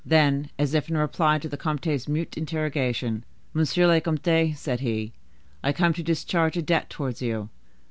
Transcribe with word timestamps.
Then, 0.03 0.49
as 0.57 0.73
if 0.73 0.89
in 0.89 0.97
reply 0.97 1.37
to 1.37 1.47
the 1.47 1.57
comte's 1.57 2.07
mute 2.07 2.35
interrogation,— 2.35 3.23
"Monsieur 3.53 3.85
le 3.85 4.01
Comte," 4.01 4.55
said 4.57 4.79
he, 4.79 5.13
"I 5.63 5.71
come 5.73 5.93
to 5.93 6.01
discharge 6.01 6.57
a 6.57 6.63
debt 6.63 6.89
towards 6.89 7.21
you. 7.21 7.49